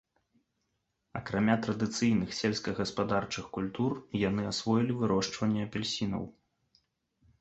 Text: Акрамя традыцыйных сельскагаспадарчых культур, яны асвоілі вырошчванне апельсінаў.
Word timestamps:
Акрамя 1.19 1.57
традыцыйных 1.67 2.29
сельскагаспадарчых 2.39 3.45
культур, 3.59 3.91
яны 4.29 4.43
асвоілі 4.53 4.97
вырошчванне 5.03 5.61
апельсінаў. 5.69 6.23